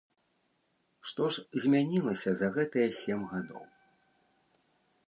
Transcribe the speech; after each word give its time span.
Што 1.11 1.23
ж 1.35 1.61
змянілася 1.65 2.35
за 2.41 2.47
гэтыя 2.57 2.89
сем 3.03 3.19
гадоў? 3.37 3.63